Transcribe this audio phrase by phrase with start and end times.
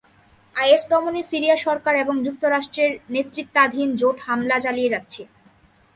[0.55, 5.21] Is দমনে Syria সরকার এবং যুক্তরাষ্ট্রের নেতৃত্বাধীন জোট হামলা চালিয়ে যাচ্ছে।